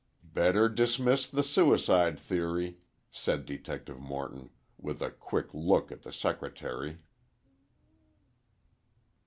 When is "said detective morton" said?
3.11-4.49